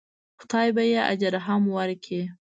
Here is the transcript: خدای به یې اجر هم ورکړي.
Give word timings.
خدای 0.41 0.69
به 0.75 0.83
یې 0.91 0.99
اجر 1.13 1.33
هم 1.47 1.61
ورکړي. 1.75 2.21